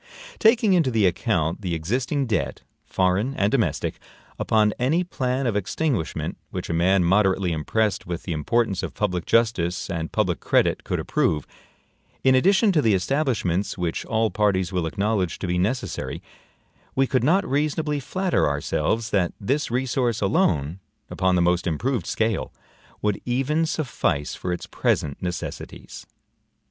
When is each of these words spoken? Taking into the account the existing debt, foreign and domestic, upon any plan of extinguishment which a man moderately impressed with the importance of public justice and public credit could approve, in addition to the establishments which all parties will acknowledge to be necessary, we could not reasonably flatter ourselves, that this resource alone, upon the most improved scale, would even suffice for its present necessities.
Taking 0.39 0.73
into 0.73 0.89
the 0.89 1.05
account 1.05 1.61
the 1.61 1.75
existing 1.75 2.25
debt, 2.25 2.63
foreign 2.87 3.35
and 3.35 3.51
domestic, 3.51 3.99
upon 4.39 4.73
any 4.79 5.03
plan 5.03 5.45
of 5.45 5.55
extinguishment 5.55 6.39
which 6.49 6.71
a 6.71 6.73
man 6.73 7.03
moderately 7.03 7.51
impressed 7.51 8.07
with 8.07 8.23
the 8.23 8.31
importance 8.33 8.81
of 8.81 8.95
public 8.95 9.27
justice 9.27 9.91
and 9.91 10.11
public 10.11 10.39
credit 10.39 10.83
could 10.83 10.99
approve, 10.99 11.45
in 12.23 12.33
addition 12.33 12.71
to 12.71 12.81
the 12.81 12.95
establishments 12.95 13.77
which 13.77 14.03
all 14.07 14.31
parties 14.31 14.73
will 14.73 14.87
acknowledge 14.87 15.37
to 15.37 15.45
be 15.45 15.59
necessary, 15.59 16.19
we 16.95 17.05
could 17.05 17.23
not 17.23 17.47
reasonably 17.47 17.99
flatter 17.99 18.49
ourselves, 18.49 19.11
that 19.11 19.33
this 19.39 19.69
resource 19.69 20.19
alone, 20.19 20.79
upon 21.11 21.35
the 21.35 21.43
most 21.43 21.67
improved 21.67 22.07
scale, 22.07 22.51
would 23.03 23.21
even 23.23 23.67
suffice 23.67 24.33
for 24.33 24.51
its 24.51 24.65
present 24.65 25.21
necessities. 25.21 26.07